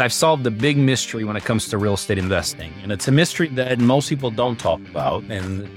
[0.00, 2.72] I've solved the big mystery when it comes to real estate investing.
[2.82, 5.24] And it's a mystery that most people don't talk about.
[5.24, 5.68] And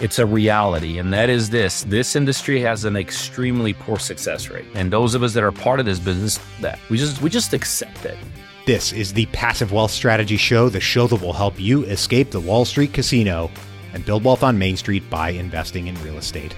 [0.00, 0.98] it's a reality.
[0.98, 4.66] And that is this this industry has an extremely poor success rate.
[4.74, 7.52] And those of us that are part of this business, that we just we just
[7.52, 8.16] accept it.
[8.64, 12.40] This is the Passive Wealth Strategy Show, the show that will help you escape the
[12.40, 13.50] Wall Street casino
[13.92, 16.54] and build wealth on Main Street by investing in real estate.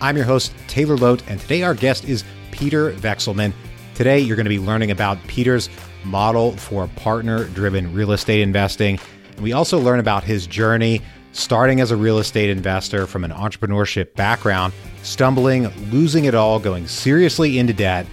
[0.00, 3.52] I'm your host, Taylor Loht, and today our guest is Peter Vekselman.
[3.94, 5.70] Today, you're going to be learning about Peter's
[6.06, 8.98] model for partner driven real estate investing.
[9.32, 11.02] And we also learn about his journey
[11.32, 16.86] starting as a real estate investor from an entrepreneurship background, stumbling, losing it all, going
[16.86, 18.06] seriously into debt,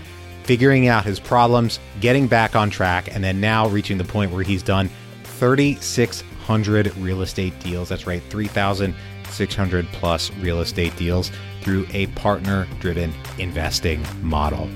[0.43, 4.43] figuring out his problems, getting back on track, and then now reaching the point where
[4.43, 4.89] he's done
[5.23, 7.89] 3,600 real estate deals.
[7.89, 11.31] That's right, 3,600 plus real estate deals
[11.62, 14.70] through a partner driven investing model.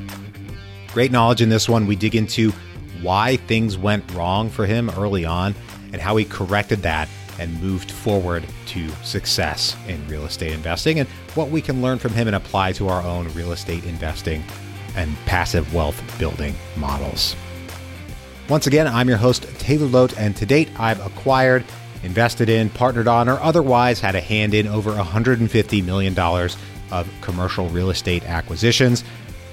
[0.93, 1.85] Great knowledge in this one.
[1.85, 2.53] We dig into
[3.01, 5.55] why things went wrong for him early on
[5.93, 11.07] and how he corrected that and moved forward to success in real estate investing and
[11.35, 14.43] what we can learn from him and apply to our own real estate investing
[14.95, 17.35] and passive wealth building models.
[18.49, 21.65] Once again, I'm your host, Taylor Loht, and to date, I've acquired,
[22.03, 26.17] invested in, partnered on, or otherwise had a hand in over $150 million
[26.91, 29.03] of commercial real estate acquisitions.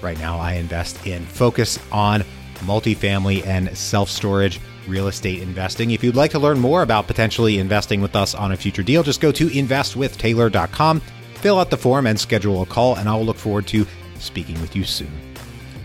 [0.01, 2.25] Right now, I invest in focus on
[2.56, 5.91] multifamily, and self storage real estate investing.
[5.91, 9.02] If you'd like to learn more about potentially investing with us on a future deal,
[9.02, 11.00] just go to investwithtaylor.com,
[11.34, 13.86] fill out the form, and schedule a call, and I will look forward to
[14.19, 15.12] speaking with you soon.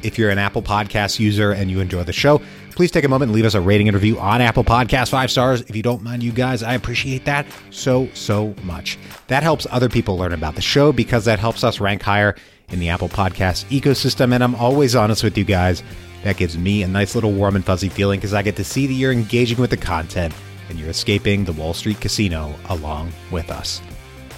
[0.01, 3.29] If you're an Apple Podcast user and you enjoy the show, please take a moment
[3.29, 5.61] and leave us a rating and review on Apple Podcast, five stars.
[5.61, 8.97] If you don't mind, you guys, I appreciate that so, so much.
[9.27, 12.35] That helps other people learn about the show because that helps us rank higher
[12.69, 14.33] in the Apple Podcast ecosystem.
[14.33, 15.83] And I'm always honest with you guys.
[16.23, 18.87] That gives me a nice little warm and fuzzy feeling because I get to see
[18.87, 20.33] that you're engaging with the content
[20.69, 23.81] and you're escaping the Wall Street casino along with us.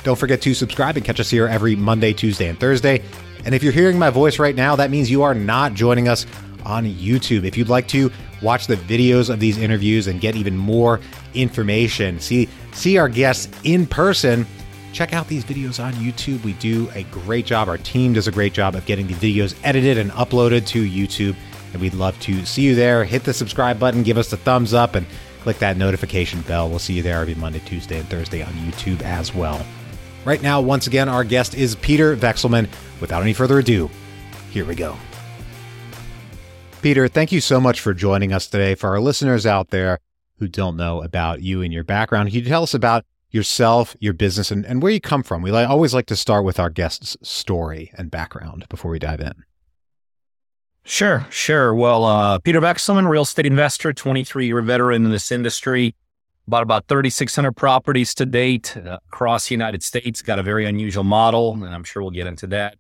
[0.04, 3.04] Don't forget to subscribe and catch us here every Monday, Tuesday, and Thursday.
[3.46, 6.26] And if you're hearing my voice right now, that means you are not joining us
[6.66, 7.44] on YouTube.
[7.44, 8.12] If you'd like to
[8.42, 11.00] watch the videos of these interviews and get even more
[11.34, 14.46] information, see see our guests in person,
[14.94, 16.44] check out these videos on YouTube.
[16.44, 17.68] We do a great job.
[17.68, 21.36] Our team does a great job of getting the videos edited and uploaded to YouTube
[21.74, 23.04] and we'd love to see you there.
[23.04, 25.06] Hit the subscribe button, give us a thumbs up, and
[25.42, 26.70] click that notification bell.
[26.70, 29.66] We'll see you there every Monday, Tuesday, and Thursday on YouTube as well.
[30.24, 32.70] Right now, once again, our guest is Peter Vekselman.
[33.00, 33.90] Without any further ado,
[34.52, 34.96] here we go.
[36.82, 38.76] Peter, thank you so much for joining us today.
[38.76, 40.00] For our listeners out there
[40.38, 44.14] who don't know about you and your background, can you tell us about yourself, your
[44.14, 45.42] business, and, and where you come from?
[45.42, 49.44] We always like to start with our guest's story and background before we dive in.
[50.84, 51.76] Sure, sure.
[51.76, 55.96] Well, uh, Peter Vekselman, real estate investor, 23 year veteran in this industry,
[56.48, 60.22] bought about 3,600 properties to date uh, across the United States.
[60.22, 62.78] Got a very unusual model, and I'm sure we'll get into that.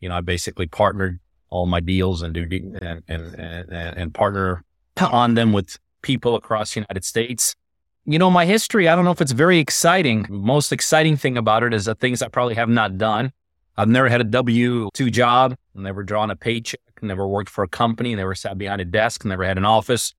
[0.00, 1.20] You know, I basically partnered
[1.50, 2.42] all my deals and do
[2.82, 4.62] and and and, and partner
[5.00, 7.56] on them with people across the United States.
[8.04, 10.26] You know, my history, I don't know if it's very exciting.
[10.28, 13.32] Most exciting thing about it is the things I probably have not done.
[13.76, 17.68] I've never had a W 2 job, never drawn a paycheck never worked for a
[17.68, 20.14] company, never sat behind a desk, never had an office.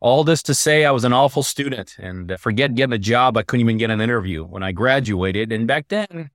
[0.00, 3.36] All this to say, I was an awful student and uh, forget getting a job.
[3.36, 5.52] I couldn't even get an interview when I graduated.
[5.52, 6.30] And back then,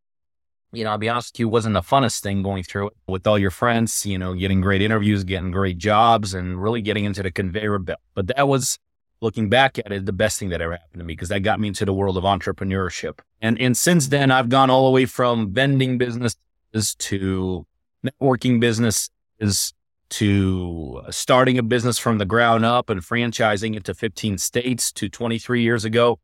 [0.72, 3.28] you know, I'll be honest with you, wasn't the funnest thing going through it with
[3.28, 7.24] all your friends, you know, getting great interviews, getting great jobs, and really getting into
[7.24, 8.00] the conveyor belt.
[8.14, 8.80] But that was,
[9.22, 11.60] looking back at it, the best thing that ever happened to me because that got
[11.60, 13.20] me into the world of entrepreneurship.
[13.42, 16.38] And, and since then, I've gone all the way from vending businesses
[17.00, 17.66] to
[18.06, 19.74] networking businesses
[20.10, 25.10] to starting a business from the ground up and franchising it to 15 states to
[25.10, 26.20] 23 years ago,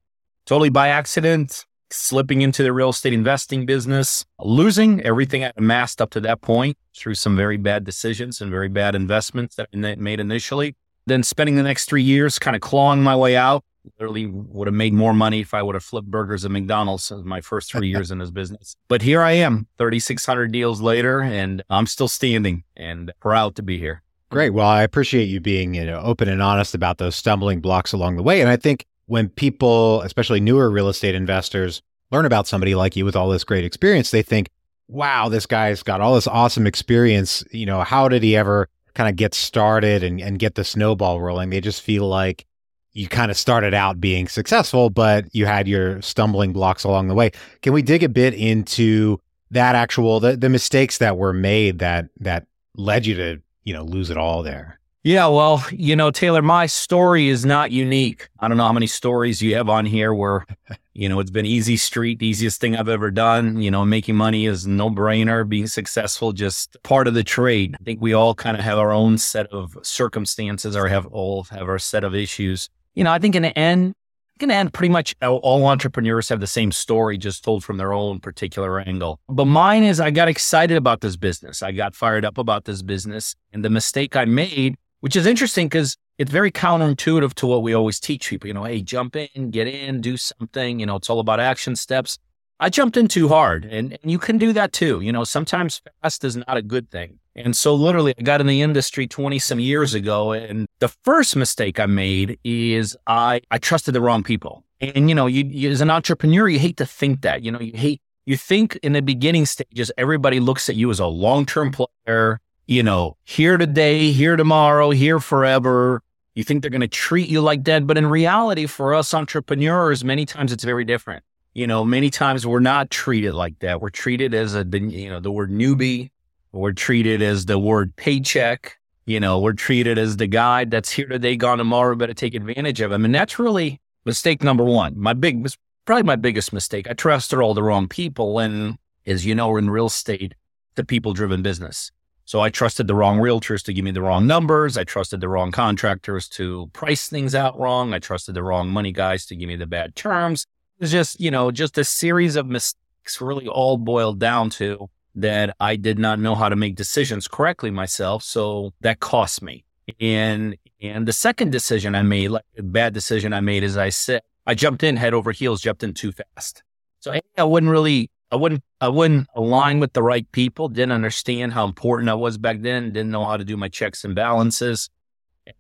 [0.46, 6.10] totally by accident, slipping into the real estate investing business, losing everything I amassed up
[6.12, 10.20] to that point through some very bad decisions and very bad investments that I made
[10.20, 10.76] initially.
[11.06, 13.64] Then spending the next three years kind of clawing my way out,
[14.00, 17.28] literally would have made more money if I would have flipped burgers at McDonald's in
[17.28, 18.76] my first three years in this business.
[18.88, 23.78] But here I am, 3,600 deals later, and I'm still standing and proud to be
[23.78, 24.02] here.
[24.30, 24.52] Great.
[24.52, 28.16] Well, I appreciate you being you know open and honest about those stumbling blocks along
[28.16, 28.42] the way.
[28.42, 33.06] And I think when people, especially newer real estate investors, learn about somebody like you
[33.06, 34.50] with all this great experience, they think,
[34.88, 37.44] "Wow, this guy's got all this awesome experience.
[37.52, 41.22] You know, how did he ever kind of get started and, and get the snowball
[41.22, 42.46] rolling?" They just feel like
[42.94, 47.16] you kind of started out being successful, but you had your stumbling blocks along the
[47.16, 47.32] way.
[47.62, 49.20] Can we dig a bit into
[49.52, 53.84] that actual the, the mistakes that were made that that led you to you know
[53.84, 54.80] lose it all there?
[55.06, 58.30] Yeah, well, you know, Taylor, my story is not unique.
[58.40, 60.46] I don't know how many stories you have on here where,
[60.94, 63.62] you know, it's been easy street, easiest thing I've ever done.
[63.62, 67.76] You know, making money is no brainer, being successful, just part of the trade.
[67.78, 71.44] I think we all kind of have our own set of circumstances or have all
[71.52, 72.70] have our set of issues.
[72.96, 73.96] You know, I think in the end,
[74.40, 77.94] going to end, pretty much all entrepreneurs have the same story, just told from their
[77.94, 79.20] own particular angle.
[79.28, 81.62] But mine is I got excited about this business.
[81.62, 83.36] I got fired up about this business.
[83.52, 87.74] And the mistake I made which is interesting because it's very counterintuitive to what we
[87.74, 88.48] always teach people.
[88.48, 90.80] You know, hey, jump in, get in, do something.
[90.80, 92.18] You know, it's all about action steps.
[92.62, 95.02] I jumped in too hard, and, and you can do that too.
[95.02, 97.20] You know, sometimes fast is not a good thing.
[97.36, 100.32] And so, literally, I got in the industry 20 some years ago.
[100.32, 104.64] And the first mistake I made is I, I trusted the wrong people.
[104.80, 107.44] And, you know, you, you, as an entrepreneur, you hate to think that.
[107.44, 111.02] You know, you hate, you think in the beginning stages, everybody looks at you as
[111.02, 116.02] a long term player you know, here today, here tomorrow, here forever.
[116.36, 117.86] You think they're going to treat you like that.
[117.86, 121.24] But in reality, for us entrepreneurs, many times it's very different.
[121.54, 123.82] You know, many times we're not treated like that.
[123.82, 126.10] We're treated as a, you know, the word newbie.
[126.52, 128.78] We're treated as the word paycheck.
[129.06, 132.82] You know, we're treated as the guy that's here today, gone tomorrow, better take advantage
[132.82, 133.06] of him.
[133.06, 134.98] And that's really mistake number one.
[134.98, 135.48] My big,
[135.86, 136.90] probably my biggest mistake.
[136.90, 138.40] I trusted all the wrong people.
[138.40, 140.34] And as you know, in real estate,
[140.76, 141.92] the people driven business.
[142.26, 144.78] So I trusted the wrong realtors to give me the wrong numbers.
[144.78, 147.94] I trusted the wrong contractors to price things out wrong.
[147.94, 150.46] I trusted the wrong money guys to give me the bad terms.
[150.80, 155.56] It's just, you know, just a series of mistakes really all boiled down to that
[155.60, 158.24] I did not know how to make decisions correctly myself.
[158.24, 159.66] So that cost me.
[160.00, 163.90] And and the second decision I made, like a bad decision I made, is I
[163.90, 166.64] said I jumped in head over heels, jumped in too fast.
[167.00, 171.54] So I wouldn't really I wouldn't I wouldn't align with the right people, didn't understand
[171.54, 174.90] how important I was back then, didn't know how to do my checks and balances.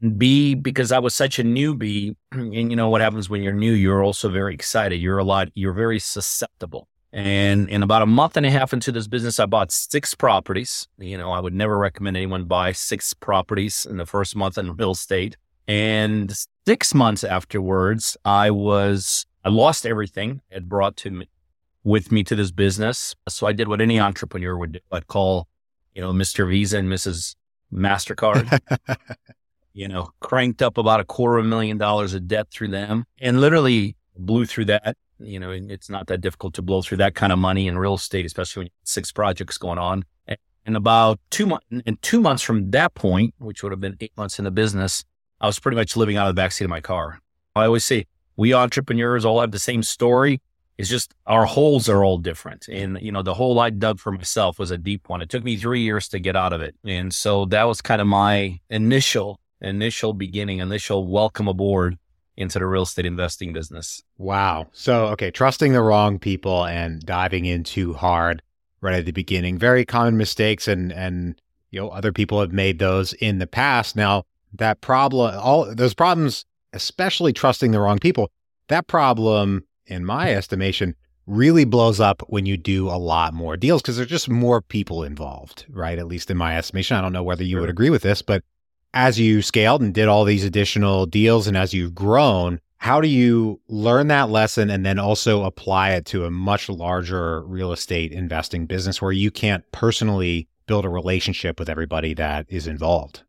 [0.01, 3.53] And B, because I was such a newbie, and you know what happens when you're
[3.53, 4.95] new, you're also very excited.
[4.95, 6.87] You're a lot, you're very susceptible.
[7.11, 10.87] And in about a month and a half into this business, I bought six properties.
[10.97, 14.75] You know, I would never recommend anyone buy six properties in the first month in
[14.75, 15.37] real estate.
[15.67, 16.33] And
[16.65, 21.29] six months afterwards, I was I lost everything I had brought to me,
[21.83, 23.15] with me to this business.
[23.27, 24.79] So I did what any entrepreneur would do.
[24.91, 25.47] I'd call,
[25.93, 26.47] you know, Mr.
[26.49, 27.35] Visa and Mrs.
[27.73, 28.59] MasterCard,
[29.73, 33.05] you know, cranked up about a quarter of a million dollars of debt through them
[33.19, 34.95] and literally blew through that.
[35.19, 37.95] You know, it's not that difficult to blow through that kind of money in real
[37.95, 40.03] estate, especially when you have six projects going on.
[40.65, 44.13] And about two months, and two months from that point, which would have been eight
[44.15, 45.03] months in the business,
[45.41, 47.19] I was pretty much living out of the backseat of my car.
[47.53, 48.05] I always say
[48.37, 50.41] we entrepreneurs all have the same story.
[50.77, 52.67] It's just our holes are all different.
[52.67, 55.21] And, you know, the hole I dug for myself was a deep one.
[55.21, 56.75] It took me three years to get out of it.
[56.83, 61.97] And so that was kind of my initial, initial beginning, initial welcome aboard
[62.35, 64.01] into the real estate investing business.
[64.17, 64.67] Wow.
[64.71, 68.41] So, okay, trusting the wrong people and diving in too hard
[68.81, 69.57] right at the beginning.
[69.57, 71.39] Very common mistakes and and
[71.71, 73.95] you know, other people have made those in the past.
[73.95, 78.31] Now, that problem all those problems, especially trusting the wrong people,
[78.67, 80.95] that problem in my estimation,
[81.25, 85.03] really blows up when you do a lot more deals because there's just more people
[85.03, 85.97] involved, right?
[85.97, 86.97] At least in my estimation.
[86.97, 87.61] I don't know whether you sure.
[87.61, 88.43] would agree with this, but
[88.93, 93.07] as you scaled and did all these additional deals and as you've grown, how do
[93.07, 98.11] you learn that lesson and then also apply it to a much larger real estate
[98.11, 103.23] investing business where you can't personally build a relationship with everybody that is involved?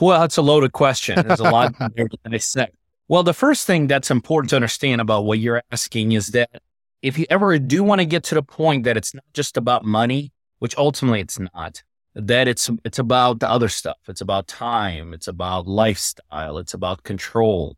[0.00, 1.26] Well, it's a loaded question.
[1.26, 2.76] There's a lot there to dissect.
[3.10, 6.62] Well, the first thing that's important to understand about what you're asking is that
[7.02, 9.84] if you ever do want to get to the point that it's not just about
[9.84, 11.82] money, which ultimately it's not,
[12.14, 13.96] that it's it's about the other stuff.
[14.06, 17.76] It's about time, it's about lifestyle, it's about control.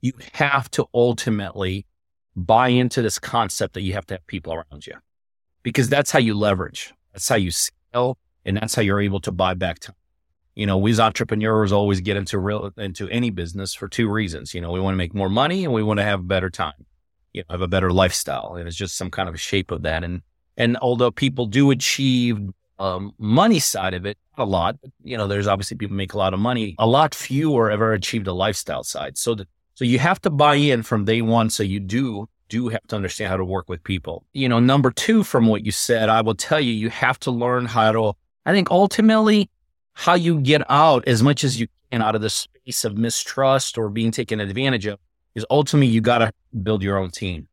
[0.00, 1.84] You have to ultimately
[2.36, 4.94] buy into this concept that you have to have people around you.
[5.64, 6.94] Because that's how you leverage.
[7.12, 9.96] That's how you scale and that's how you're able to buy back time
[10.58, 14.54] you know, we as entrepreneurs always get into real into any business for two reasons.
[14.54, 16.50] You know, we want to make more money and we want to have a better
[16.50, 16.84] time,
[17.32, 18.56] you know, have a better lifestyle.
[18.56, 20.02] And it's just some kind of shape of that.
[20.02, 20.20] And
[20.56, 22.40] and although people do achieve
[22.80, 26.34] um, money side of it a lot, you know, there's obviously people make a lot
[26.34, 26.74] of money.
[26.80, 29.16] A lot fewer ever achieved the lifestyle side.
[29.16, 29.46] So that
[29.76, 31.50] so you have to buy in from day one.
[31.50, 34.24] So you do do have to understand how to work with people.
[34.32, 37.30] You know, number two, from what you said, I will tell you, you have to
[37.30, 38.14] learn how to.
[38.44, 39.50] I think ultimately
[39.98, 43.76] how you get out as much as you can out of the space of mistrust
[43.76, 45.00] or being taken advantage of
[45.34, 47.48] is ultimately you got to build your own team.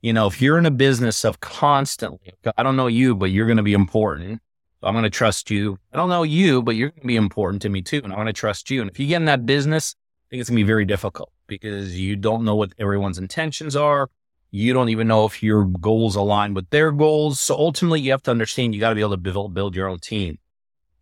[0.00, 3.46] You know, if you're in a business of constantly, I don't know you, but you're
[3.46, 4.40] going to be important.
[4.80, 5.76] So I'm going to trust you.
[5.92, 8.00] I don't know you, but you're going to be important to me too.
[8.04, 8.80] And I want to trust you.
[8.80, 11.32] And if you get in that business, I think it's going to be very difficult
[11.48, 14.08] because you don't know what everyone's intentions are.
[14.52, 17.40] You don't even know if your goals align with their goals.
[17.40, 19.88] So ultimately, you have to understand you got to be able to build, build your
[19.88, 20.38] own team.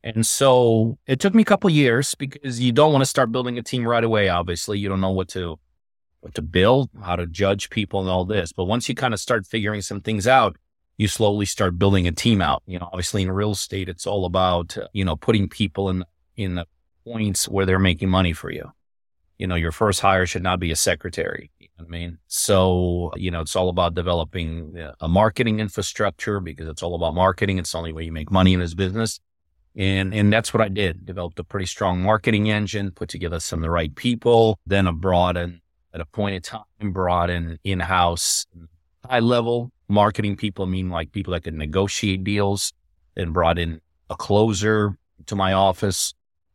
[0.06, 3.58] And so it took me a couple years because you don't want to start building
[3.58, 4.28] a team right away.
[4.28, 5.58] Obviously, you don't know what to
[6.20, 8.52] what to build, how to judge people, and all this.
[8.52, 10.56] But once you kind of start figuring some things out,
[10.96, 12.62] you slowly start building a team out.
[12.66, 16.04] You know, obviously in real estate, it's all about you know putting people in
[16.36, 16.66] in the
[17.04, 18.70] points where they're making money for you.
[19.38, 21.50] You know, your first hire should not be a secretary.
[21.58, 26.38] You know I mean, so you know, it's all about developing uh, a marketing infrastructure
[26.38, 27.58] because it's all about marketing.
[27.58, 29.18] It's the only way you make money in this business.
[29.76, 31.04] And, and that's what I did.
[31.04, 34.92] Developed a pretty strong marketing engine, put together some of the right people, then I
[34.92, 35.61] brought in
[35.92, 38.47] at a point in time, brought in in-house
[39.04, 42.73] high level marketing people, mean like people that could negotiate deals
[43.16, 43.80] and brought in
[44.11, 46.14] a closer to my office,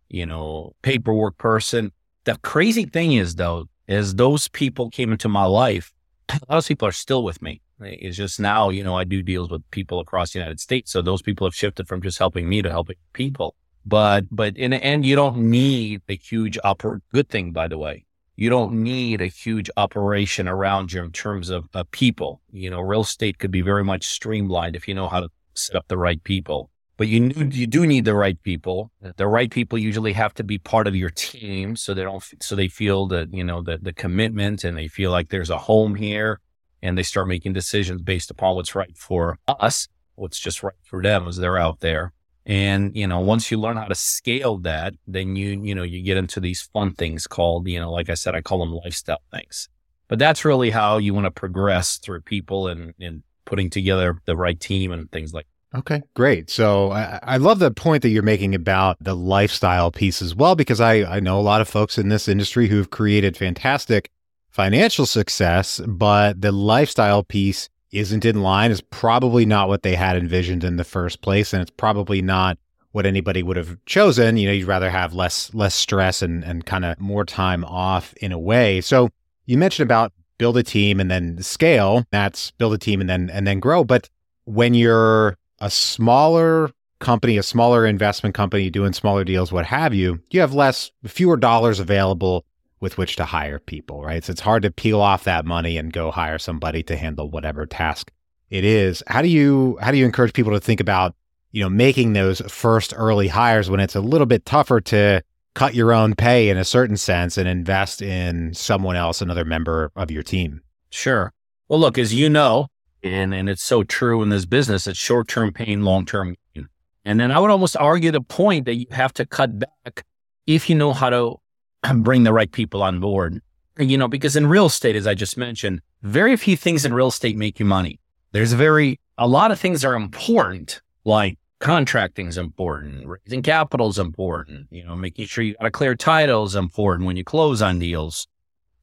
[0.10, 1.92] you know, paperwork person.
[2.25, 5.94] The crazy thing is though, as those people came into my life,
[6.30, 7.62] a lot of people are still with me.
[7.84, 10.92] It's just now, you know, I do deals with people across the United States.
[10.92, 13.56] So those people have shifted from just helping me to helping people.
[13.86, 17.78] But, but in the end, you don't need a huge upper good thing, by the
[17.78, 18.06] way.
[18.36, 22.42] You don't need a huge operation around you in terms of, of people.
[22.52, 25.76] You know, real estate could be very much streamlined if you know how to set
[25.76, 26.70] up the right people.
[26.98, 28.92] But you you do need the right people.
[29.02, 32.56] The right people usually have to be part of your team, so they don't so
[32.56, 35.96] they feel that you know the the commitment and they feel like there's a home
[35.96, 36.40] here
[36.82, 41.02] and they start making decisions based upon what's right for us, what's just right for
[41.02, 42.14] them as they're out there.
[42.46, 46.02] And, you know, once you learn how to scale that, then you, you know, you
[46.02, 49.22] get into these fun things called, you know, like I said, I call them lifestyle
[49.32, 49.70] things.
[50.08, 54.36] But that's really how you want to progress through people and, and putting together the
[54.36, 56.50] right team and things like Okay, great.
[56.50, 60.54] So I, I, love the point that you're making about the lifestyle piece as well,
[60.54, 64.12] because I, I know a lot of folks in this industry who've created fantastic
[64.51, 70.15] financial success, but the lifestyle piece isn't in line, is probably not what they had
[70.15, 71.53] envisioned in the first place.
[71.53, 72.58] And it's probably not
[72.91, 74.38] what anybody would have chosen.
[74.38, 78.13] You know, you'd rather have less less stress and, and kind of more time off
[78.15, 78.81] in a way.
[78.81, 79.10] So
[79.46, 82.05] you mentioned about build a team and then scale.
[82.12, 83.84] That's build a team and then and then grow.
[83.84, 84.10] But
[84.46, 90.22] when you're a smaller company, a smaller investment company doing smaller deals, what have you,
[90.29, 92.46] you have less fewer dollars available
[92.82, 94.24] with which to hire people, right?
[94.24, 97.66] So it's hard to peel off that money and go hire somebody to handle whatever
[97.66, 98.12] task
[98.50, 99.02] it is.
[99.08, 101.16] How do you how do you encourage people to think about,
[101.52, 105.22] you know, making those first early hires when it's a little bit tougher to
[105.54, 109.92] cut your own pay in a certain sense and invest in someone else, another member
[109.96, 110.62] of your team?
[110.90, 111.32] Sure.
[111.70, 112.68] Well, look, as you know,
[113.04, 116.68] and, and it's so true in this business, it's short term pain, long term gain.
[117.06, 120.04] And then I would almost argue the point that you have to cut back
[120.48, 121.38] if you know how to
[121.96, 123.42] bring the right people on board.
[123.78, 127.08] You know, because in real estate, as I just mentioned, very few things in real
[127.08, 128.00] estate make you money.
[128.32, 133.88] There's a very, a lot of things are important, like contracting is important, raising capital
[133.88, 137.24] is important, you know, making sure you got a clear title is important when you
[137.24, 138.28] close on deals.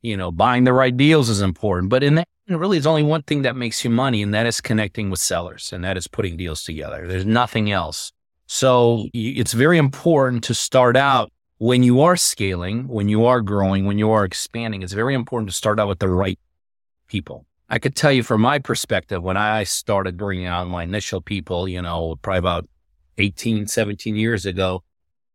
[0.01, 1.91] You know, buying the right deals is important.
[1.91, 4.61] But in that, really, there's only one thing that makes you money, and that is
[4.61, 7.07] connecting with sellers, and that is putting deals together.
[7.07, 8.13] There's nothing else.
[8.47, 13.85] So it's very important to start out when you are scaling, when you are growing,
[13.85, 16.39] when you are expanding, it's very important to start out with the right
[17.09, 17.45] people.
[17.69, 21.69] I could tell you from my perspective, when I started bringing on my initial people,
[21.69, 22.67] you know, probably about
[23.19, 24.85] 18, 17 years ago,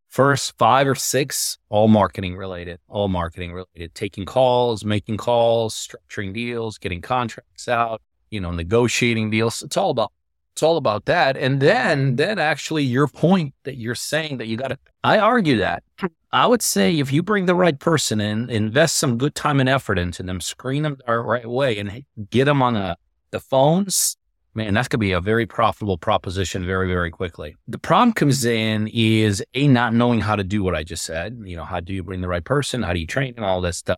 [0.08, 6.34] first five or six, all marketing related, all marketing related, taking calls, making calls, structuring
[6.34, 8.02] deals, getting contracts out,
[8.32, 9.62] you know, negotiating deals.
[9.62, 10.12] It's all about
[10.54, 11.36] it's all about that.
[11.36, 12.16] And then, mm-hmm.
[12.16, 15.84] then actually your point that you're saying that you got to, I argue that.
[16.32, 19.70] I would say if you bring the right person in, invest some good time and
[19.70, 22.98] effort into them, screen them the right way and get them on a,
[23.32, 24.16] the phones,
[24.54, 27.56] man, that's going to be a very profitable proposition very, very quickly.
[27.68, 31.40] The problem comes in is a not knowing how to do what I just said.
[31.44, 32.84] You know, how do you bring the right person?
[32.84, 33.98] How do you train and all that stuff?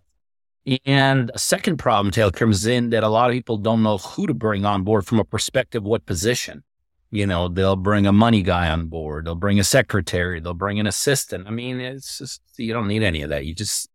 [0.86, 4.26] And a second problem, Taylor, comes in that a lot of people don't know who
[4.26, 6.64] to bring on board from a perspective, what position.
[7.12, 10.80] You know, they'll bring a money guy on board, they'll bring a secretary, they'll bring
[10.80, 11.48] an assistant.
[11.48, 13.46] I mean, it's just, you don't need any of that.
[13.46, 13.90] You just,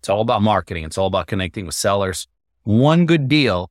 [0.00, 2.26] it's all about marketing, it's all about connecting with sellers.
[2.64, 3.70] One good deal,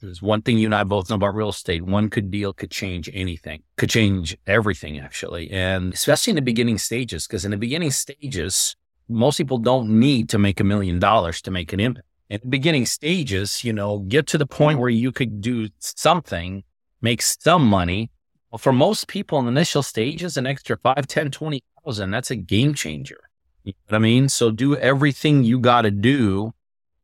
[0.00, 1.82] there's one thing you and I both know about real estate.
[1.82, 5.50] One good deal could change anything, could change everything, actually.
[5.50, 8.76] And especially in the beginning stages, because in the beginning stages,
[9.12, 12.06] most people don't need to make a million dollars to make an impact.
[12.30, 16.64] In the beginning stages, you know, get to the point where you could do something,
[17.00, 18.10] make some money,
[18.50, 22.36] Well, for most people in the initial stages, an extra 5, 10, 20,000, that's a
[22.36, 23.20] game changer.
[23.64, 24.28] You know what I mean?
[24.28, 26.52] So do everything you got to do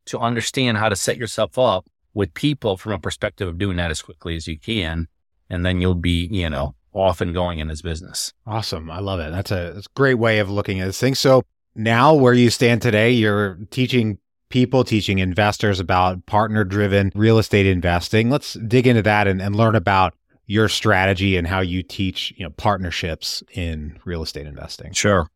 [0.05, 3.91] to understand how to set yourself up with people from a perspective of doing that
[3.91, 5.07] as quickly as you can.
[5.49, 8.33] And then you'll be, you know, off and going in this business.
[8.45, 8.89] Awesome.
[8.91, 9.31] I love it.
[9.31, 11.15] That's a, that's a great way of looking at this thing.
[11.15, 11.43] So
[11.79, 14.19] now where you stand today, you're teaching
[14.49, 18.29] people, teaching investors about partner driven real estate investing.
[18.29, 20.13] Let's dig into that and, and learn about
[20.45, 24.91] your strategy and how you teach, you know, partnerships in real estate investing.
[24.91, 25.29] Sure.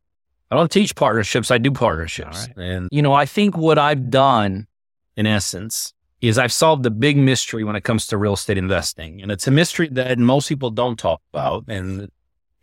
[0.50, 1.52] I don't teach partnerships.
[1.52, 2.48] I do partnerships.
[2.56, 2.66] Right.
[2.66, 4.68] And, you know, I think what I've done
[5.16, 9.22] in essence is I've solved the big mystery when it comes to real estate investing.
[9.22, 11.66] And it's a mystery that most people don't talk about.
[11.68, 12.10] And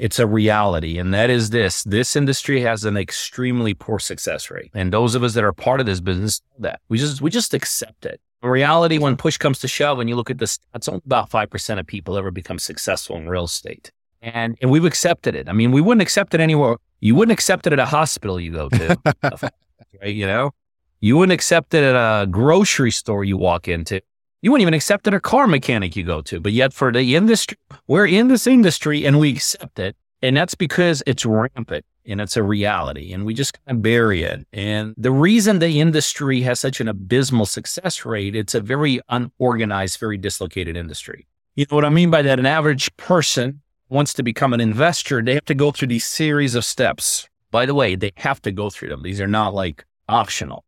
[0.01, 0.99] it's a reality.
[0.99, 4.71] And that is this this industry has an extremely poor success rate.
[4.75, 7.31] And those of us that are part of this business know that we just we
[7.31, 8.21] just accept it.
[8.43, 11.29] In reality, when push comes to shove, when you look at the stats, only about
[11.29, 13.93] 5% of people ever become successful in real estate.
[14.23, 15.47] And, and we've accepted it.
[15.47, 16.77] I mean, we wouldn't accept it anywhere.
[17.01, 18.99] You wouldn't accept it at a hospital you go to,
[20.01, 20.15] right?
[20.15, 20.53] You know,
[21.01, 24.01] you wouldn't accept it at a grocery store you walk into.
[24.43, 26.41] You wouldn't even accept it a car mechanic you go to.
[26.41, 29.97] But yet for the industry, we're in this industry and we accept it.
[30.23, 34.23] And that's because it's rampant and it's a reality and we just kind of bury
[34.23, 34.47] it.
[34.53, 39.99] And the reason the industry has such an abysmal success rate, it's a very unorganized,
[39.99, 41.27] very dislocated industry.
[41.55, 42.39] You know what I mean by that?
[42.39, 46.55] An average person wants to become an investor, they have to go through these series
[46.55, 47.29] of steps.
[47.51, 49.03] By the way, they have to go through them.
[49.03, 50.65] These are not like optional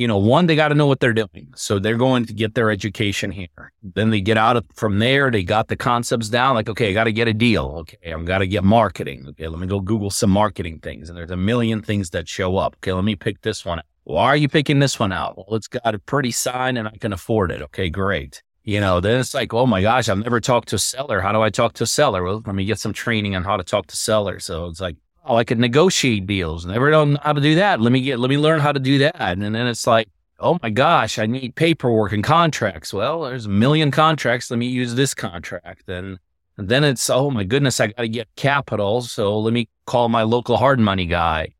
[0.00, 1.52] you know, one, they got to know what they're doing.
[1.54, 3.70] So they're going to get their education here.
[3.82, 5.30] Then they get out of from there.
[5.30, 6.54] They got the concepts down.
[6.54, 7.66] Like, okay, I got to get a deal.
[7.80, 8.10] Okay.
[8.10, 9.26] I'm got to get marketing.
[9.28, 9.46] Okay.
[9.46, 11.10] Let me go Google some marketing things.
[11.10, 12.76] And there's a million things that show up.
[12.76, 12.94] Okay.
[12.94, 13.82] Let me pick this one.
[14.04, 15.36] Why are you picking this one out?
[15.36, 17.60] Well, it's got a pretty sign and I can afford it.
[17.60, 17.90] Okay.
[17.90, 18.42] Great.
[18.64, 21.20] You know, then it's like, oh my gosh, I've never talked to a seller.
[21.20, 22.22] How do I talk to a seller?
[22.22, 24.46] Well, let me get some training on how to talk to sellers.
[24.46, 26.66] So it's like, oh, I could negotiate deals.
[26.66, 27.80] Never know how to do that.
[27.80, 29.16] Let me get, let me learn how to do that.
[29.20, 30.08] And then it's like,
[30.38, 32.92] oh my gosh, I need paperwork and contracts.
[32.92, 34.50] Well, there's a million contracts.
[34.50, 35.88] Let me use this contract.
[35.88, 36.18] And,
[36.56, 39.02] and then it's, oh my goodness, I got to get capital.
[39.02, 41.54] So let me call my local hard money guy.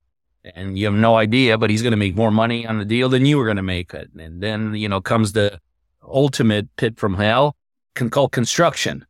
[0.55, 3.11] And you have no idea, but he's going to make more money on the deal
[3.11, 4.11] than you were going to make it.
[4.18, 5.61] And then, you know, comes the
[6.03, 7.55] ultimate pit from hell,
[7.94, 9.05] can call construction.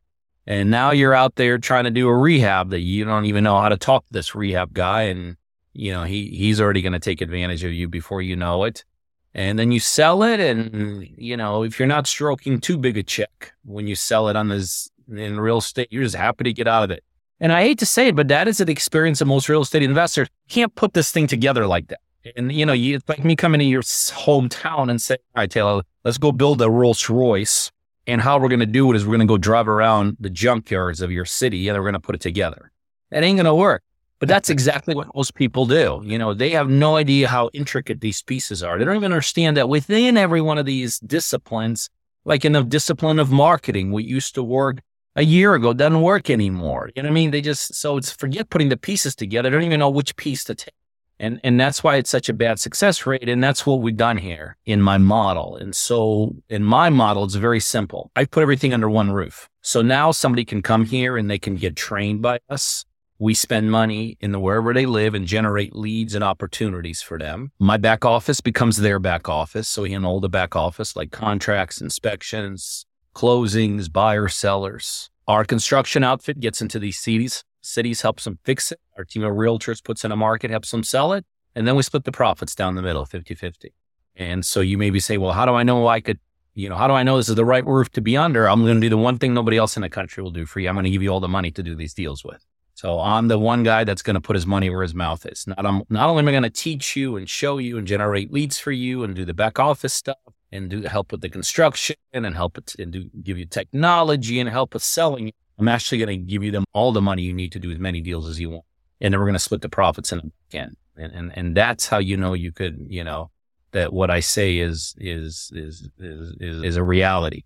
[0.50, 3.60] And now you're out there trying to do a rehab that you don't even know
[3.60, 5.02] how to talk to this rehab guy.
[5.02, 5.36] And,
[5.74, 8.84] you know, he, he's already going to take advantage of you before you know it.
[9.32, 10.40] And then you sell it.
[10.40, 14.34] And, you know, if you're not stroking too big a check when you sell it
[14.34, 17.04] on this in real estate, you're just happy to get out of it.
[17.38, 19.84] And I hate to say it, but that is an experience of most real estate
[19.84, 20.26] investors.
[20.48, 22.00] can't put this thing together like that.
[22.34, 25.50] And, you know, you, it's like me coming to your hometown and saying, all right,
[25.50, 27.70] Taylor, let's go build a Rolls Royce
[28.06, 30.30] and how we're going to do it is we're going to go drive around the
[30.30, 32.72] junkyards of your city and we're going to put it together.
[33.10, 33.82] That ain't going to work.
[34.18, 36.00] But that's exactly what most people do.
[36.04, 38.78] You know, they have no idea how intricate these pieces are.
[38.78, 41.88] They don't even understand that within every one of these disciplines,
[42.24, 44.80] like in the discipline of marketing, we used to work
[45.16, 46.90] a year ago doesn't work anymore.
[46.94, 47.30] You know what I mean?
[47.30, 49.50] They just, so it's forget putting the pieces together.
[49.50, 50.74] They don't even know which piece to take.
[51.20, 53.28] And, and that's why it's such a bad success rate.
[53.28, 55.56] And that's what we've done here in my model.
[55.56, 58.10] And so in my model, it's very simple.
[58.16, 59.48] I put everything under one roof.
[59.60, 62.86] So now somebody can come here and they can get trained by us.
[63.18, 67.52] We spend money in the wherever they live and generate leads and opportunities for them.
[67.58, 69.68] My back office becomes their back office.
[69.68, 75.10] So we handle the back office like contracts, inspections, closings, buyers, sellers.
[75.28, 78.80] Our construction outfit gets into these cities cities helps them fix it.
[78.96, 81.24] Our team of realtors puts in a market, helps them sell it.
[81.54, 83.72] And then we split the profits down the middle, 50 50.
[84.16, 86.18] And so you maybe say, well, how do I know I could,
[86.54, 88.48] you know, how do I know this is the right roof to be under?
[88.48, 90.60] I'm going to do the one thing nobody else in the country will do for
[90.60, 90.68] you.
[90.68, 92.44] I'm going to give you all the money to do these deals with.
[92.74, 95.46] So I'm the one guy that's going to put his money where his mouth is.
[95.46, 98.32] Not, I'm, not only am I going to teach you and show you and generate
[98.32, 100.16] leads for you and do the back office stuff
[100.50, 104.48] and do help with the construction and help it and do give you technology and
[104.48, 107.52] help with selling I'm actually going to give you them all the money you need
[107.52, 108.64] to do as many deals as you want.
[109.00, 110.76] And then we're going to split the profits in the back end.
[110.96, 113.30] And, and, and that's how you know you could, you know,
[113.72, 117.44] that what I say is, is, is, is, is, is a reality.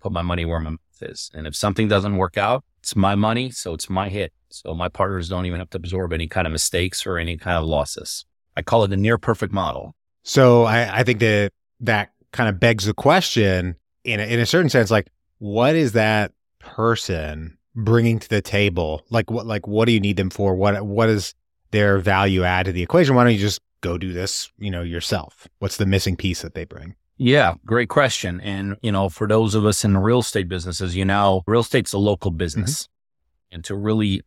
[0.00, 1.30] Put my money where my mouth is.
[1.34, 3.50] And if something doesn't work out, it's my money.
[3.50, 4.32] So it's my hit.
[4.50, 7.56] So my partners don't even have to absorb any kind of mistakes or any kind
[7.56, 8.24] of losses.
[8.56, 9.94] I call it the near perfect model.
[10.22, 14.46] So I, I think that that kind of begs the question in a, in a
[14.46, 16.32] certain sense, like, what is that
[16.64, 19.04] person bringing to the table?
[19.10, 20.54] Like what like what do you need them for?
[20.54, 21.34] What what is
[21.70, 23.14] their value add to the equation?
[23.14, 25.46] Why don't you just go do this, you know, yourself?
[25.58, 26.96] What's the missing piece that they bring?
[27.16, 28.40] Yeah, great question.
[28.40, 31.60] And, you know, for those of us in the real estate businesses, you know, real
[31.60, 32.82] estate's a local business.
[32.82, 33.54] Mm-hmm.
[33.54, 34.22] And to really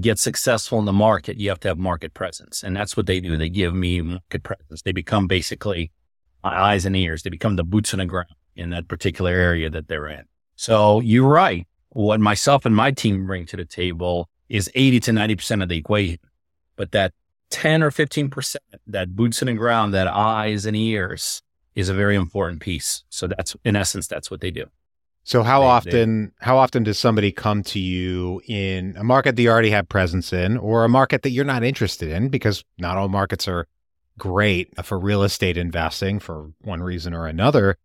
[0.00, 2.62] get successful in the market, you have to have market presence.
[2.62, 3.36] And that's what they do.
[3.36, 4.82] They give me market presence.
[4.82, 5.90] They become basically
[6.42, 7.22] my eyes and ears.
[7.22, 10.24] They become the boots on the ground in that particular area that they're in.
[10.56, 11.66] So you're right.
[11.90, 15.76] What myself and my team bring to the table is 80 to 90% of the
[15.76, 16.18] equation.
[16.76, 17.12] But that
[17.50, 21.42] 10 or 15%, that boots on the ground, that eyes and ears
[21.74, 23.04] is a very important piece.
[23.08, 24.66] So that's in essence, that's what they do.
[25.24, 29.36] So how they, often they, how often does somebody come to you in a market
[29.36, 32.64] that you already have presence in or a market that you're not interested in because
[32.78, 33.66] not all markets are
[34.18, 37.76] great for real estate investing for one reason or another.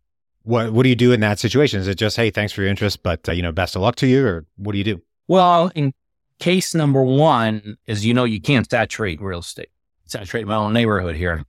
[0.46, 1.80] What what do you do in that situation?
[1.80, 3.96] Is it just hey, thanks for your interest, but uh, you know, best of luck
[3.96, 5.02] to you, or what do you do?
[5.26, 5.92] Well, in
[6.38, 9.70] case number one is you know you can't saturate real estate,
[10.04, 11.44] saturate my own neighborhood here.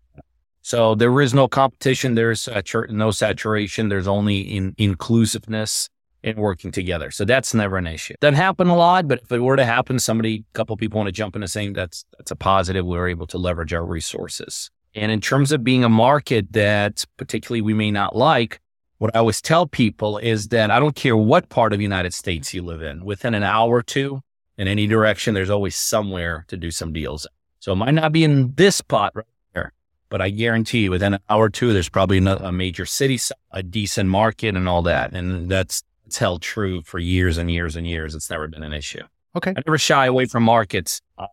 [0.63, 2.15] So there is no competition.
[2.15, 3.89] There's satur- no saturation.
[3.89, 5.89] There's only in- inclusiveness
[6.23, 7.11] and working together.
[7.11, 8.15] So that's never an issue.
[8.19, 11.07] Doesn't happen a lot, but if it were to happen, somebody, a couple people want
[11.07, 12.83] to jump in the same, that's that's a positive.
[12.83, 14.71] We're able to leverage our resources.
[14.95, 18.59] And in terms of being a market that particularly we may not like,
[18.97, 22.13] what I always tell people is that I don't care what part of the United
[22.13, 24.21] States you live in, within an hour or two
[24.57, 27.27] in any direction, there's always somewhere to do some deals.
[27.59, 29.73] So it might not be in this spot right there,
[30.09, 33.19] but I guarantee you within an hour or two, there's probably a major city,
[33.51, 35.13] a decent market and all that.
[35.13, 38.15] And that's, it's held true for years and years and years.
[38.15, 39.03] It's never been an issue.
[39.35, 39.51] Okay.
[39.51, 41.01] I never shy away from markets.
[41.19, 41.27] I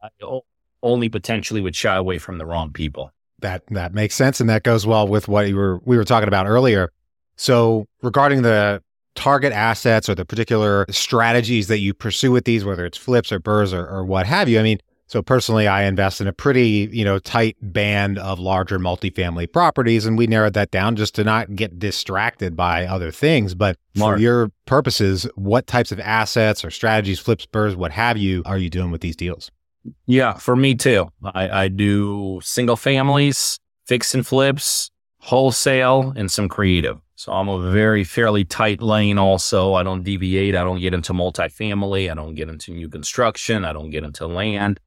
[0.83, 3.11] only potentially would shy away from the wrong people.
[3.39, 4.41] That, that makes sense.
[4.41, 6.93] And that goes well with what you were, we were talking about earlier.
[7.37, 8.83] So regarding the
[9.15, 13.41] target assets or the particular strategies that you pursue with these, whether it's flips or
[13.41, 16.89] BRRRRs or, or what have you, I mean, so personally, I invest in a pretty,
[16.91, 21.25] you know, tight band of larger multifamily properties, and we narrowed that down just to
[21.25, 23.55] not get distracted by other things.
[23.55, 28.43] But for your purposes, what types of assets or strategies, flips, BRRRRs, what have you,
[28.47, 29.51] are you doing with these deals?
[30.07, 31.09] Yeah, for me too.
[31.23, 34.91] I, I do single families, fix and flips,
[35.25, 37.01] wholesale, and some creative.
[37.17, 39.73] So I'm a very fairly tight lane also.
[39.73, 40.55] I don't deviate.
[40.55, 42.11] I don't get into multifamily.
[42.11, 43.65] I don't get into new construction.
[43.65, 44.81] I don't get into land.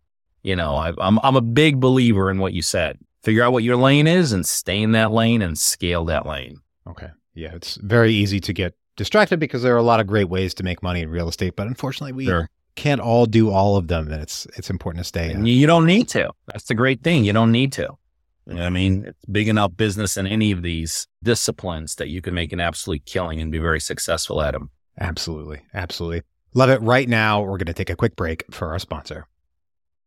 [0.43, 2.99] You know, I, I'm I'm a big believer in what you said.
[3.23, 6.59] Figure out what your lane is and stay in that lane and scale that lane.
[6.87, 7.09] Okay.
[7.33, 10.53] Yeah, it's very easy to get distracted because there are a lot of great ways
[10.55, 12.49] to make money in real estate, but unfortunately, we sure.
[12.75, 15.31] can't all do all of them, and it's it's important to stay.
[15.31, 16.31] And you don't need to.
[16.45, 17.23] That's the great thing.
[17.25, 17.97] You don't need to.
[18.47, 22.21] You know I mean, it's big enough business in any of these disciplines that you
[22.21, 24.69] can make an absolute killing and be very successful at them.
[24.99, 26.21] Absolutely, absolutely.
[26.53, 26.81] Love it.
[26.81, 29.27] Right now, we're going to take a quick break for our sponsor.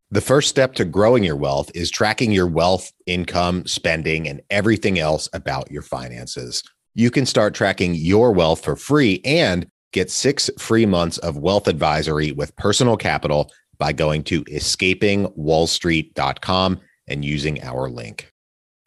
[0.09, 4.99] The first step to growing your wealth is tracking your wealth, income, spending, and everything
[4.99, 6.63] else about your finances.
[6.95, 11.69] You can start tracking your wealth for free and get six free months of wealth
[11.69, 18.30] advisory with personal capital by going to escapingwallstreet.com and using our link.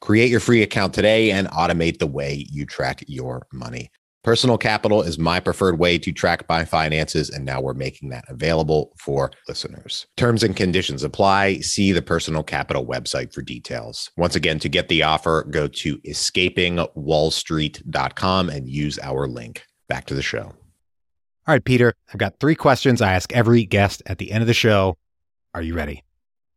[0.05, 3.91] Create your free account today and automate the way you track your money.
[4.23, 8.27] Personal capital is my preferred way to track my finances, and now we're making that
[8.29, 10.07] available for listeners.
[10.19, 11.61] Terms and conditions apply.
[11.61, 14.11] See the Personal Capital website for details.
[14.19, 19.65] Once again, to get the offer, go to escapingwallstreet.com and use our link.
[19.89, 20.53] Back to the show.
[21.47, 24.49] All right, Peter, I've got three questions I ask every guest at the end of
[24.49, 24.99] the show.
[25.55, 26.05] Are you ready?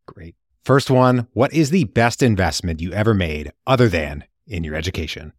[0.06, 0.36] Great.
[0.68, 5.32] First one What is the best investment you ever made other than in your education?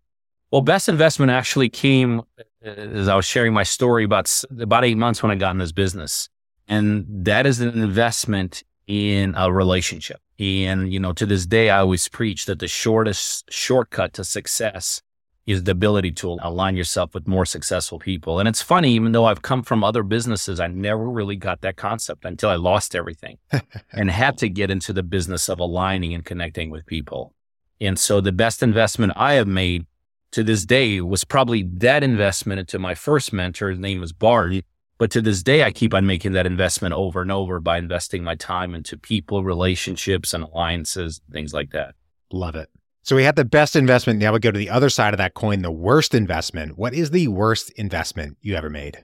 [0.51, 4.97] Well, best investment actually came uh, as I was sharing my story about about eight
[4.97, 6.31] months when I got in this business,
[6.67, 10.23] and that is an investment in a relationship.
[10.39, 15.03] And you know, to this day, I always preach that the shortest shortcut to success
[15.49, 18.39] is the ability to align yourself with more successful people.
[18.39, 21.77] And it's funny, even though I've come from other businesses, I never really got that
[21.77, 23.39] concept until I lost everything
[23.93, 27.33] and had to get into the business of aligning and connecting with people.
[27.81, 29.87] And so the best investment I have made
[30.33, 33.71] to this day was probably that investment into my first mentor.
[33.71, 34.53] His name was Bart.
[34.99, 38.23] But to this day, I keep on making that investment over and over by investing
[38.23, 41.95] my time into people, relationships, and alliances, things like that.
[42.31, 42.69] Love it.
[43.09, 44.19] So we had the best investment.
[44.19, 46.77] Now we go to the other side of that coin, the worst investment.
[46.77, 48.99] What is the worst investment you ever made?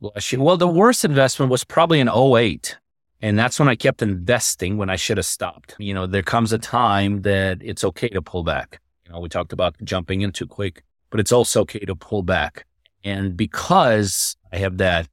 [0.00, 2.78] Well, the worst investment was probably in 08.
[3.20, 5.76] And that's when I kept investing when I should have stopped.
[5.78, 9.28] You know, there comes a time that it's okay to pull back You know, we
[9.28, 12.64] talked about jumping in too quick, but it's also okay to pull back.
[13.04, 15.08] And because I have that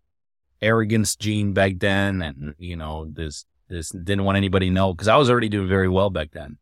[0.62, 5.10] arrogance gene back then, and you know, this this didn't want anybody to know because
[5.10, 6.58] I was already doing very well back then.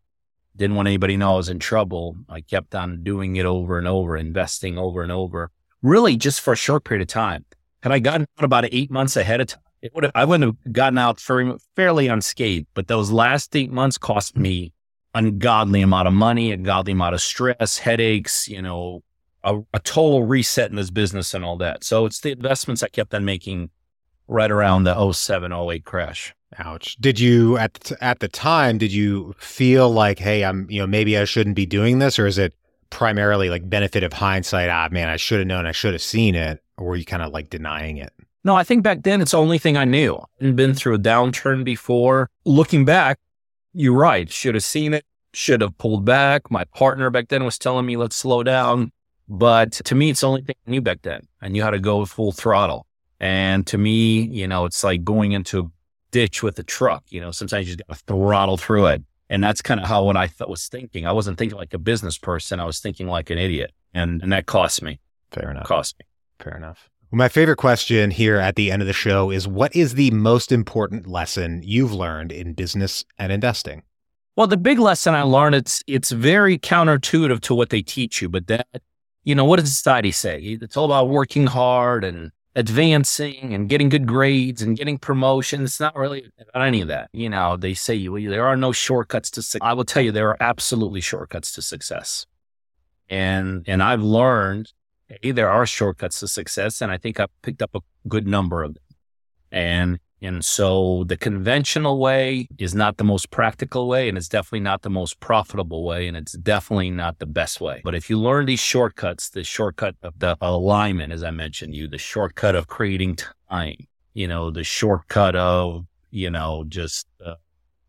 [0.58, 2.16] Didn't want anybody to know I was in trouble.
[2.28, 6.54] I kept on doing it over and over, investing over and over, really just for
[6.54, 7.46] a short period of time.
[7.84, 10.58] Had I gotten out about eight months ahead of time, it would have, I wouldn't
[10.66, 12.68] have gotten out fairly, unscathed.
[12.74, 14.74] But those last eight months cost me
[15.14, 19.04] ungodly amount of money, a godly amount of stress, headaches, you know,
[19.44, 21.84] a, a, total reset in this business and all that.
[21.84, 23.70] So it's the investments I kept on making
[24.28, 26.34] right around the 07, 08 crash.
[26.60, 26.96] Ouch.
[27.00, 30.88] Did you at the, at the time did you feel like hey, I'm, you know,
[30.88, 32.54] maybe I shouldn't be doing this or is it
[32.90, 36.36] primarily like benefit of hindsight, ah man, I should have known, I should have seen
[36.36, 38.14] it, or were you kind of like denying it?
[38.44, 40.16] No, I think back then it's the only thing I knew.
[40.16, 42.30] I hadn't been through a downturn before.
[42.46, 43.20] Looking back,
[43.74, 44.32] you're right.
[44.32, 46.50] Should have seen it, should have pulled back.
[46.50, 48.92] My partner back then was telling me, let's slow down.
[49.28, 51.28] But to me, it's the only thing I knew back then.
[51.42, 52.87] I knew how to go full throttle.
[53.20, 55.72] And to me, you know, it's like going into a
[56.12, 57.04] ditch with a truck.
[57.10, 59.04] You know, sometimes you just got to throttle through it.
[59.30, 61.06] And that's kind of how what I th- was thinking.
[61.06, 62.60] I wasn't thinking like a business person.
[62.60, 63.72] I was thinking like an idiot.
[63.94, 65.00] And, and that cost me.
[65.32, 65.66] Fair enough.
[65.66, 66.06] Cost me.
[66.40, 66.90] Fair enough.
[67.12, 70.12] Well, my favorite question here at the end of the show is what is the
[70.12, 73.84] most important lesson you've learned in business and investing?
[74.36, 78.30] Well, the big lesson I learned, it's, it's very counterintuitive to what they teach you,
[78.30, 78.68] but that,
[79.24, 80.40] you know, what does society say?
[80.40, 85.70] It's all about working hard and advancing and getting good grades and getting promotions.
[85.70, 87.10] It's not really about any of that.
[87.14, 89.66] You know, they say you, there are no shortcuts to success.
[89.66, 92.26] I will tell you, there are absolutely shortcuts to success.
[93.10, 94.74] And, and I've learned,
[95.22, 96.82] hey, there are shortcuts to success.
[96.82, 98.84] And I think I've picked up a good number of them.
[99.52, 104.62] And and so the conventional way is not the most practical way, and it's definitely
[104.62, 107.82] not the most profitable way, and it's definitely not the best way.
[107.84, 111.88] But if you learn these shortcuts, the shortcut of the alignment, as I mentioned you,
[111.88, 113.18] the shortcut of creating
[113.50, 117.36] time, you know, the shortcut of, you know, just uh,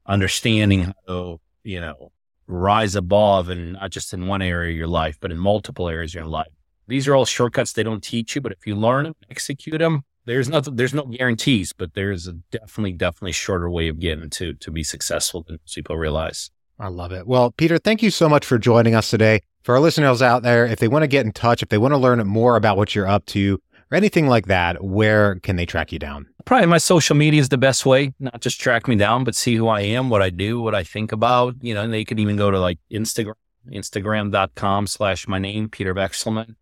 [0.06, 2.12] understanding how you know,
[2.46, 6.12] rise above and not just in one area of your life, but in multiple areas
[6.12, 6.48] of your life.
[6.86, 10.04] These are all shortcuts they don't teach you, but if you learn them, execute them,
[10.28, 14.54] there's no there's no guarantees, but there's a definitely definitely shorter way of getting to
[14.54, 16.50] to be successful than people realize.
[16.78, 17.26] I love it.
[17.26, 19.40] Well, Peter, thank you so much for joining us today.
[19.64, 21.92] For our listeners out there, if they want to get in touch, if they want
[21.92, 23.60] to learn more about what you're up to
[23.90, 26.26] or anything like that, where can they track you down?
[26.44, 29.56] Probably my social media is the best way, not just track me down, but see
[29.56, 32.20] who I am, what I do, what I think about, you know, and they could
[32.20, 33.34] even go to like Instagram,
[33.70, 36.54] instagram.com slash my name, Peter Vekselman,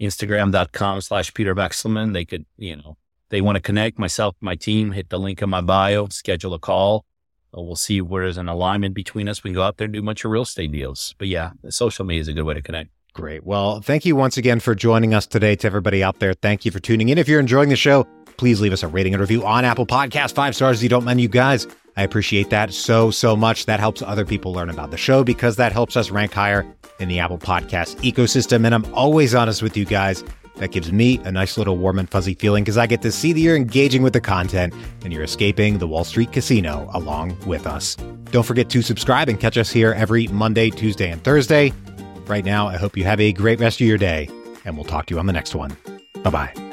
[0.00, 2.14] instagram.com slash Peter Vekselman.
[2.14, 2.96] They could, you know,
[3.30, 6.58] they want to connect, myself, my team, hit the link in my bio, schedule a
[6.58, 7.04] call.
[7.56, 9.42] Uh, we'll see where there's an alignment between us.
[9.42, 11.14] We can go out there and do a bunch of real estate deals.
[11.18, 12.90] But yeah, social media is a good way to connect.
[13.14, 13.44] Great.
[13.44, 15.56] Well, thank you once again for joining us today.
[15.56, 17.18] To everybody out there, thank you for tuning in.
[17.18, 20.34] If you're enjoying the show, please leave us a rating and review on Apple Podcast.
[20.34, 20.82] Five stars.
[20.82, 21.66] You don't mind, you guys.
[21.96, 23.66] I appreciate that so, so much.
[23.66, 26.64] That helps other people learn about the show because that helps us rank higher
[27.00, 28.64] in the Apple Podcast ecosystem.
[28.64, 30.22] And I'm always honest with you guys.
[30.58, 33.32] That gives me a nice little warm and fuzzy feeling because I get to see
[33.32, 37.66] that you're engaging with the content and you're escaping the Wall Street casino along with
[37.66, 37.96] us.
[38.30, 41.72] Don't forget to subscribe and catch us here every Monday, Tuesday, and Thursday.
[42.26, 44.28] Right now, I hope you have a great rest of your day,
[44.64, 45.76] and we'll talk to you on the next one.
[46.22, 46.68] Bye bye.